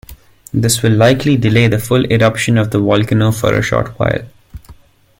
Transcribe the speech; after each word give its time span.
This 0.51 0.81
will 0.81 0.93
likely 0.93 1.37
delay 1.37 1.67
the 1.67 1.77
full 1.77 2.05
eruption 2.11 2.57
of 2.57 2.71
the 2.71 2.79
volcano 2.79 3.31
for 3.31 3.53
a 3.53 3.61
short 3.61 3.89
while. 3.99 4.25